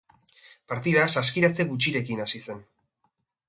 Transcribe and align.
Partida 0.71 1.03
saskiratze 1.19 1.67
gutxirekin 1.75 2.25
hasi 2.27 2.45
zen. 2.49 2.69